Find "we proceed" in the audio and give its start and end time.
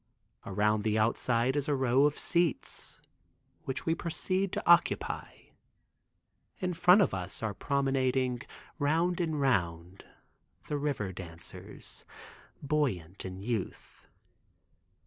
3.85-4.51